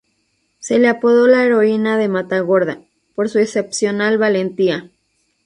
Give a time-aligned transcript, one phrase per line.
[0.57, 2.81] Se le apodó la Heroína de Matagorda,
[3.13, 4.89] por su excepcional valentía.